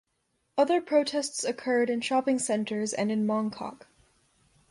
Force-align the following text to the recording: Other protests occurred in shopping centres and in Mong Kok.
Other 0.57 0.81
protests 0.81 1.43
occurred 1.43 1.91
in 1.91 2.01
shopping 2.01 2.39
centres 2.39 2.91
and 2.91 3.11
in 3.11 3.27
Mong 3.27 3.51
Kok. 3.51 3.85